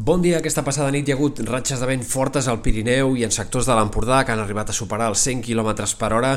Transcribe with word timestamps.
Bon 0.00 0.22
dia. 0.24 0.38
Aquesta 0.38 0.62
passada 0.64 0.88
nit 0.94 1.04
hi 1.04 1.12
ha 1.12 1.16
hagut 1.18 1.42
ratxes 1.44 1.80
de 1.82 1.86
vent 1.88 2.00
fortes 2.08 2.46
al 2.48 2.62
Pirineu 2.64 3.10
i 3.20 3.24
en 3.26 3.34
sectors 3.34 3.66
de 3.68 3.74
l'Empordà 3.76 4.22
que 4.24 4.32
han 4.32 4.40
arribat 4.40 4.70
a 4.72 4.76
superar 4.78 5.10
els 5.12 5.20
100 5.26 5.42
km 5.44 5.74
per 6.00 6.08
hora. 6.16 6.30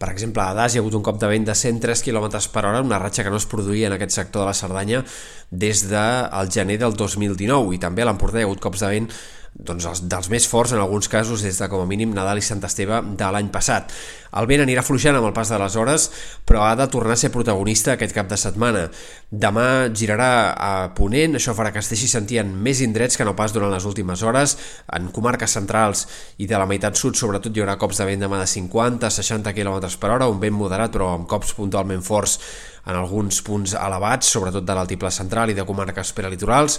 Per 0.00 0.08
exemple, 0.08 0.40
a 0.40 0.54
Das 0.56 0.72
hi 0.72 0.80
ha 0.80 0.80
hagut 0.80 0.96
un 0.96 1.04
cop 1.04 1.18
de 1.20 1.28
vent 1.28 1.44
de 1.44 1.52
103 1.52 2.00
km 2.06 2.30
per 2.54 2.62
hora, 2.64 2.80
una 2.80 3.02
ratxa 3.02 3.26
que 3.26 3.34
no 3.34 3.36
es 3.36 3.44
produïa 3.50 3.90
en 3.90 3.96
aquest 3.98 4.16
sector 4.16 4.40
de 4.40 4.46
la 4.48 4.56
Cerdanya 4.56 5.02
des 5.50 5.84
del 5.90 6.54
gener 6.54 6.78
del 6.80 6.96
2019 6.96 7.76
i 7.76 7.82
també 7.82 8.06
a 8.06 8.08
l'Empordà 8.08 8.40
hi 8.40 8.46
ha 8.46 8.48
hagut 8.48 8.64
cops 8.64 8.86
de 8.86 8.92
vent 8.94 9.10
doncs, 9.54 9.86
els, 9.86 10.02
dels 10.08 10.30
més 10.30 10.46
forts 10.48 10.72
en 10.72 10.80
alguns 10.80 11.08
casos 11.10 11.42
des 11.42 11.58
de 11.58 11.68
com 11.68 11.82
a 11.82 11.88
mínim 11.88 12.12
Nadal 12.14 12.38
i 12.38 12.44
Sant 12.44 12.62
Esteve 12.64 13.00
de 13.18 13.30
l'any 13.34 13.50
passat. 13.52 13.90
El 14.38 14.46
vent 14.46 14.62
anirà 14.62 14.84
fluixant 14.86 15.16
amb 15.18 15.26
el 15.26 15.34
pas 15.34 15.50
de 15.50 15.58
les 15.58 15.74
hores, 15.76 16.06
però 16.46 16.62
ha 16.68 16.76
de 16.78 16.86
tornar 16.92 17.16
a 17.16 17.20
ser 17.20 17.32
protagonista 17.34 17.96
aquest 17.96 18.14
cap 18.14 18.28
de 18.30 18.38
setmana. 18.38 18.86
Demà 19.30 19.90
girarà 19.90 20.30
a 20.54 20.70
Ponent, 20.94 21.34
això 21.34 21.54
farà 21.58 21.74
que 21.74 21.82
es 21.82 21.90
deixi 21.90 22.08
sentir 22.08 22.38
en 22.42 22.54
més 22.62 22.80
indrets 22.86 23.18
que 23.18 23.26
no 23.26 23.34
pas 23.38 23.52
durant 23.52 23.74
les 23.74 23.86
últimes 23.90 24.22
hores. 24.22 24.56
En 24.94 25.10
comarques 25.10 25.58
centrals 25.58 26.06
i 26.38 26.46
de 26.46 26.58
la 26.58 26.68
meitat 26.70 26.98
sud, 26.98 27.18
sobretot, 27.18 27.50
hi 27.50 27.64
haurà 27.64 27.78
cops 27.80 27.98
de 27.98 28.06
vent 28.06 28.22
demà 28.22 28.38
de 28.38 28.48
50-60 28.50 29.54
km 29.56 29.90
per 29.98 30.14
hora, 30.14 30.30
un 30.30 30.38
vent 30.42 30.54
moderat, 30.54 30.94
però 30.94 31.14
amb 31.16 31.26
cops 31.30 31.56
puntualment 31.58 32.06
forts 32.06 32.38
en 32.86 32.96
alguns 32.96 33.42
punts 33.44 33.74
elevats, 33.76 34.30
sobretot 34.30 34.64
de 34.64 34.74
l'altiple 34.74 35.10
central 35.12 35.50
i 35.50 35.58
de 35.58 35.66
comarques 35.68 36.14
prelitorals 36.16 36.78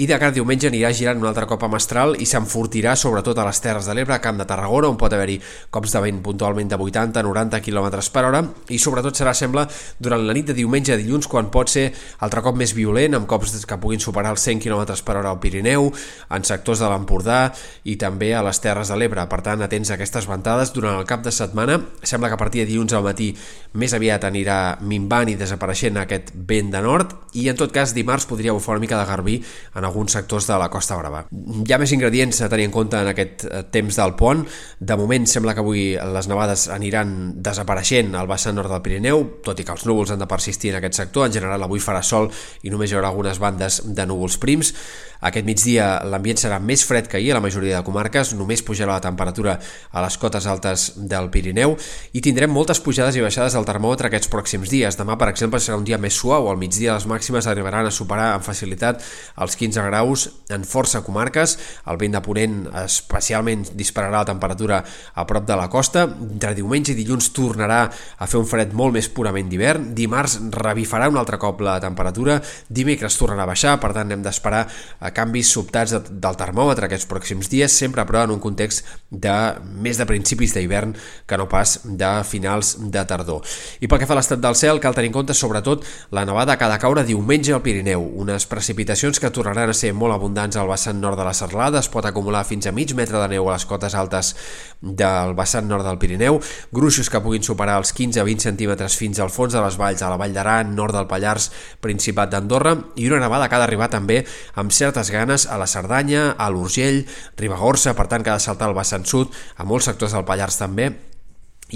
i 0.00 0.06
de 0.08 0.16
cara 0.16 0.32
diumenge 0.32 0.70
anirà 0.70 0.88
girant 0.96 1.18
un 1.20 1.28
altre 1.28 1.44
cop 1.44 1.66
a 1.66 1.68
Mestral 1.68 2.14
i 2.16 2.26
s'enfortirà 2.28 2.94
sobretot 2.96 3.36
a 3.36 3.44
les 3.44 3.58
Terres 3.60 3.84
de 3.84 3.92
l'Ebre, 3.96 4.16
Camp 4.24 4.38
de 4.40 4.46
Tarragona, 4.48 4.88
on 4.88 4.96
pot 4.96 5.12
haver-hi 5.12 5.36
cops 5.68 5.92
de 5.92 6.00
vent 6.00 6.22
puntualment 6.24 6.70
de 6.70 6.78
80-90 6.80 7.60
km 7.66 7.88
per 8.14 8.22
hora 8.24 8.40
i 8.72 8.78
sobretot 8.80 9.18
serà, 9.20 9.34
sembla, 9.36 9.66
durant 10.00 10.24
la 10.24 10.32
nit 10.32 10.48
de 10.48 10.56
diumenge 10.56 10.94
a 10.94 10.96
dilluns 10.96 11.28
quan 11.28 11.50
pot 11.52 11.68
ser 11.68 11.90
altre 12.24 12.40
cop 12.40 12.56
més 12.56 12.72
violent, 12.72 13.18
amb 13.18 13.28
cops 13.28 13.52
que 13.68 13.78
puguin 13.82 14.00
superar 14.00 14.32
els 14.32 14.46
100 14.48 14.62
km 14.64 14.96
per 15.04 15.18
hora 15.20 15.34
al 15.34 15.40
Pirineu, 15.42 15.90
en 16.32 16.48
sectors 16.48 16.80
de 16.80 16.88
l'Empordà 16.88 17.42
i 17.84 17.98
també 18.00 18.32
a 18.32 18.40
les 18.46 18.62
Terres 18.64 18.88
de 18.88 18.96
l'Ebre. 18.96 19.26
Per 19.28 19.42
tant, 19.44 19.60
atents 19.66 19.92
a 19.92 19.98
aquestes 19.98 20.30
ventades 20.30 20.72
durant 20.72 20.96
el 20.96 21.04
cap 21.04 21.20
de 21.26 21.34
setmana. 21.34 21.76
Sembla 22.02 22.32
que 22.32 22.38
a 22.38 22.40
partir 22.40 22.64
de 22.64 22.70
dilluns 22.72 22.96
al 22.96 23.04
matí 23.04 23.34
més 23.76 23.92
aviat 23.92 24.24
anirà 24.24 24.78
minvant 24.80 25.28
i 25.28 25.36
desapareixent 25.36 26.00
aquest 26.00 26.32
vent 26.34 26.72
de 26.72 26.80
nord 26.82 27.12
i 27.36 27.50
en 27.52 27.58
tot 27.58 27.70
cas 27.74 27.92
dimarts 27.94 28.26
podria 28.26 28.56
bufar 28.56 28.78
una 28.78 28.86
mica 28.86 28.98
de 28.98 29.06
garbí 29.06 29.36
en 29.74 29.89
alguns 29.90 30.14
sectors 30.16 30.46
de 30.48 30.56
la 30.58 30.70
Costa 30.72 30.96
Brava. 30.96 31.24
Hi 31.30 31.74
ha 31.74 31.78
més 31.82 31.92
ingredients 31.92 32.40
a 32.40 32.48
tenir 32.52 32.68
en 32.70 32.74
compte 32.74 32.98
en 32.98 33.10
aquest 33.10 33.44
eh, 33.44 33.62
temps 33.74 34.00
del 34.00 34.14
pont. 34.18 34.46
De 34.80 34.96
moment 34.96 35.26
sembla 35.28 35.54
que 35.56 35.64
avui 35.64 35.84
les 35.98 36.30
nevades 36.30 36.68
aniran 36.72 37.12
desapareixent 37.42 38.14
al 38.16 38.30
vessant 38.30 38.56
nord 38.56 38.72
del 38.72 38.82
Pirineu, 38.86 39.26
tot 39.44 39.60
i 39.60 39.66
que 39.66 39.74
els 39.76 39.86
núvols 39.90 40.14
han 40.14 40.22
de 40.22 40.30
persistir 40.30 40.72
en 40.72 40.80
aquest 40.80 41.02
sector. 41.02 41.26
En 41.26 41.36
general 41.36 41.66
avui 41.66 41.82
farà 41.82 42.02
sol 42.06 42.30
i 42.62 42.72
només 42.72 42.90
hi 42.90 42.98
haurà 42.98 43.12
algunes 43.12 43.42
bandes 43.42 43.82
de 43.84 44.08
núvols 44.08 44.38
prims. 44.40 44.74
Aquest 45.20 45.48
migdia 45.48 45.88
l'ambient 46.04 46.38
serà 46.38 46.60
més 46.60 46.84
fred 46.86 47.08
que 47.08 47.18
ahir 47.18 47.32
a 47.32 47.38
la 47.38 47.44
majoria 47.44 47.80
de 47.80 47.86
comarques, 47.86 48.34
només 48.38 48.62
pujarà 48.62 48.92
la 48.94 49.04
temperatura 49.04 49.58
a 49.90 50.04
les 50.04 50.18
cotes 50.20 50.46
altes 50.46 50.86
del 51.10 51.30
Pirineu 51.32 51.76
i 52.12 52.20
tindrem 52.20 52.52
moltes 52.52 52.80
pujades 52.84 53.16
i 53.16 53.24
baixades 53.24 53.56
del 53.56 53.68
termòmetre 53.68 54.12
aquests 54.12 54.30
pròxims 54.30 54.70
dies. 54.70 55.00
Demà, 55.00 55.16
per 55.18 55.32
exemple, 55.32 55.60
serà 55.60 55.80
un 55.80 55.88
dia 55.88 55.98
més 55.98 56.14
suau, 56.14 56.50
al 56.50 56.60
migdia 56.60 56.94
les 56.94 57.08
màximes 57.10 57.48
arribaran 57.50 57.88
a 57.88 57.94
superar 57.94 58.34
amb 58.36 58.46
facilitat 58.46 59.02
els 59.40 59.56
15 59.56 59.70
15 59.70 59.86
graus 59.86 60.30
en 60.50 60.64
força 60.64 61.02
comarques. 61.06 61.56
El 61.86 61.98
vent 62.00 62.16
de 62.16 62.22
Ponent 62.24 62.56
especialment 62.82 63.64
dispararà 63.78 64.20
la 64.20 64.28
temperatura 64.28 64.80
a 65.14 65.26
prop 65.26 65.46
de 65.46 65.56
la 65.56 65.68
costa. 65.70 66.06
Entre 66.08 66.54
diumenge 66.58 66.92
i 66.92 66.98
dilluns 66.98 67.30
tornarà 67.36 67.84
a 67.86 68.26
fer 68.26 68.40
un 68.40 68.48
fred 68.50 68.74
molt 68.76 68.96
més 68.96 69.08
purament 69.08 69.48
d'hivern. 69.50 69.92
Dimarts 69.94 70.38
revifarà 70.56 71.08
un 71.10 71.20
altre 71.20 71.38
cop 71.38 71.62
la 71.64 71.78
temperatura. 71.82 72.40
Dimecres 72.68 73.18
tornarà 73.20 73.46
a 73.46 73.52
baixar, 73.52 73.76
per 73.80 73.92
tant 73.96 74.10
hem 74.10 74.24
d'esperar 74.24 74.64
a 75.00 75.09
canvis 75.16 75.50
sobtats 75.54 75.94
de, 75.94 76.00
del 76.22 76.38
termòmetre 76.38 76.86
aquests 76.86 77.08
pròxims 77.10 77.50
dies, 77.50 77.72
sempre 77.72 78.04
però 78.08 78.24
en 78.24 78.34
un 78.34 78.40
context 78.42 78.86
de 79.10 79.34
més 79.82 79.98
de 79.98 80.06
principis 80.06 80.54
d'hivern 80.54 80.94
que 81.26 81.38
no 81.40 81.48
pas 81.50 81.78
de 81.84 82.10
finals 82.28 82.76
de 82.92 83.04
tardor. 83.06 83.46
I 83.80 83.88
pel 83.90 84.00
que 84.02 84.08
fa 84.08 84.14
a 84.16 84.20
l'estat 84.20 84.42
del 84.42 84.58
cel, 84.58 84.80
cal 84.82 84.94
tenir 84.96 85.10
en 85.10 85.18
compte 85.18 85.34
sobretot 85.36 85.84
la 86.14 86.24
nevada 86.28 86.56
que 86.56 86.66
ha 86.66 86.72
de 86.72 86.78
caure 86.82 87.04
diumenge 87.06 87.54
al 87.54 87.62
Pirineu, 87.64 88.04
unes 88.22 88.46
precipitacions 88.50 89.20
que 89.20 89.32
tornaran 89.34 89.70
a 89.70 89.76
ser 89.76 89.92
molt 89.94 90.14
abundants 90.14 90.56
al 90.56 90.70
vessant 90.70 91.00
nord 91.00 91.18
de 91.18 91.26
la 91.26 91.34
Serlada, 91.36 91.80
es 91.80 91.90
pot 91.90 92.06
acumular 92.06 92.44
fins 92.48 92.66
a 92.66 92.74
mig 92.74 92.94
metre 92.98 93.18
de 93.20 93.28
neu 93.34 93.48
a 93.48 93.56
les 93.56 93.66
cotes 93.66 93.94
altes 93.98 94.34
del 94.80 95.34
vessant 95.38 95.68
nord 95.68 95.84
del 95.86 95.98
Pirineu, 96.00 96.40
gruixos 96.72 97.10
que 97.10 97.20
puguin 97.20 97.44
superar 97.44 97.78
els 97.80 97.92
15-20 97.96 98.46
centímetres 98.50 98.96
fins 98.96 99.20
al 99.20 99.32
fons 99.32 99.52
de 99.52 99.62
les 99.62 99.76
valls, 99.80 100.02
a 100.02 100.10
la 100.12 100.18
Vall 100.20 100.34
d'Aran, 100.34 100.74
nord 100.76 100.96
del 100.96 101.08
Pallars, 101.10 101.50
Principat 101.80 102.32
d'Andorra, 102.32 102.76
i 102.96 103.08
una 103.10 103.20
nevada 103.20 103.48
que 103.48 103.58
ha 103.58 103.62
d'arribar 103.62 103.90
també 103.92 104.22
amb 104.60 104.72
certes 105.00 105.10
ganes 105.10 105.46
a 105.46 105.56
la 105.56 105.66
Cerdanya, 105.66 106.34
a 106.36 106.50
l'Urgell, 106.52 107.06
Ribagorça, 107.38 107.94
per 107.96 108.06
tant 108.10 108.22
que 108.22 108.32
ha 108.32 108.36
de 108.36 108.44
saltar 108.44 108.68
al 108.68 108.76
vessant 108.76 109.06
sud, 109.08 109.32
a 109.56 109.64
molts 109.64 109.88
sectors 109.88 110.12
del 110.12 110.26
Pallars 110.28 110.60
també, 110.60 110.90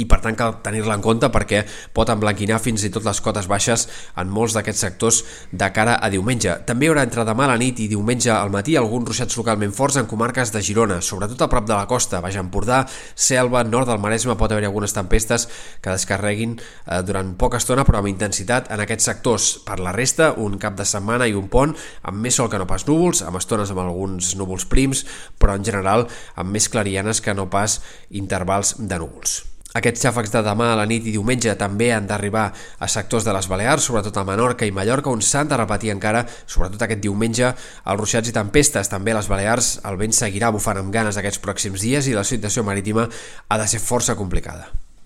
i 0.00 0.06
per 0.10 0.20
tant 0.24 0.36
cal 0.38 0.58
tenir-la 0.64 0.96
en 0.98 1.04
compte 1.04 1.30
perquè 1.32 1.64
pot 1.94 2.10
emblanquinar 2.10 2.60
fins 2.62 2.84
i 2.84 2.90
tot 2.94 3.06
les 3.06 3.20
cotes 3.24 3.48
baixes 3.50 3.86
en 4.20 4.30
molts 4.30 4.56
d'aquests 4.56 4.84
sectors 4.86 5.22
de 5.52 5.68
cara 5.74 5.96
a 6.00 6.10
diumenge. 6.12 6.56
També 6.66 6.86
hi 6.86 6.92
haurà 6.92 7.04
entre 7.06 7.24
demà 7.26 7.46
a 7.46 7.52
la 7.54 7.58
nit 7.60 7.80
i 7.80 7.88
diumenge 7.90 8.32
al 8.32 8.52
matí 8.54 8.76
alguns 8.76 9.08
ruixats 9.08 9.38
localment 9.38 9.74
forts 9.74 9.98
en 10.00 10.08
comarques 10.10 10.52
de 10.54 10.62
Girona, 10.64 11.00
sobretot 11.02 11.42
a 11.42 11.50
prop 11.50 11.68
de 11.68 11.74
la 11.76 11.88
costa, 11.90 12.20
Baix 12.24 12.38
Empordà, 12.40 12.84
Selva, 13.14 13.64
nord 13.64 13.88
del 13.90 14.02
Maresme, 14.02 14.36
pot 14.40 14.52
haver 14.52 14.66
algunes 14.68 14.94
tempestes 14.96 15.48
que 15.82 15.94
descarreguin 15.94 16.58
eh, 16.58 17.00
durant 17.06 17.34
poca 17.40 17.60
estona 17.62 17.84
però 17.86 18.00
amb 18.00 18.10
intensitat 18.10 18.70
en 18.74 18.82
aquests 18.84 19.10
sectors. 19.10 19.48
Per 19.64 19.78
la 19.82 19.94
resta, 19.96 20.32
un 20.40 20.58
cap 20.62 20.76
de 20.78 20.86
setmana 20.88 21.28
i 21.30 21.36
un 21.38 21.48
pont 21.52 21.74
amb 22.02 22.20
més 22.24 22.38
sol 22.40 22.50
que 22.50 22.60
no 22.60 22.68
pas 22.70 22.86
núvols, 22.88 23.24
amb 23.26 23.40
estones 23.40 23.72
amb 23.72 23.84
alguns 23.84 24.34
núvols 24.38 24.68
prims, 24.70 25.04
però 25.38 25.56
en 25.58 25.66
general 25.66 26.08
amb 26.34 26.54
més 26.54 26.68
clarianes 26.68 27.22
que 27.24 27.34
no 27.34 27.50
pas 27.50 27.80
intervals 28.10 28.76
de 28.78 29.00
núvols. 29.00 29.53
Aquests 29.74 30.04
xàfecs 30.04 30.30
de 30.30 30.40
demà 30.46 30.68
a 30.70 30.74
la 30.78 30.84
nit 30.86 31.02
i 31.10 31.12
diumenge 31.16 31.50
també 31.58 31.88
han 31.90 32.04
d'arribar 32.06 32.44
a 32.54 32.88
sectors 32.92 33.24
de 33.26 33.32
les 33.34 33.48
Balears, 33.50 33.88
sobretot 33.88 34.20
a 34.20 34.22
Menorca 34.28 34.68
i 34.68 34.74
Mallorca, 34.76 35.10
on 35.10 35.18
s'han 35.18 35.50
de 35.50 35.58
repetir 35.58 35.90
encara, 35.90 36.22
sobretot 36.46 36.86
aquest 36.86 37.02
diumenge, 37.02 37.50
els 37.50 37.98
ruixats 37.98 38.30
i 38.30 38.36
tempestes. 38.38 38.92
També 38.94 39.10
a 39.10 39.18
les 39.18 39.32
Balears 39.32 39.74
el 39.90 39.98
vent 39.98 40.14
seguirà 40.14 40.54
bufant 40.54 40.78
amb 40.78 40.94
ganes 40.94 41.18
aquests 41.18 41.42
pròxims 41.42 41.82
dies 41.82 42.06
i 42.06 42.14
la 42.14 42.22
situació 42.22 42.62
marítima 42.62 43.08
ha 43.48 43.62
de 43.64 43.66
ser 43.66 43.82
força 43.82 44.14
complicada. 44.14 44.70